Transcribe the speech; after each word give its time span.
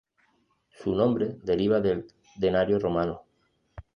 Su 0.71 0.95
nombre 0.95 1.37
deriva 1.43 1.79
del 1.79 2.07
denario 2.39 2.79
romano. 2.79 3.21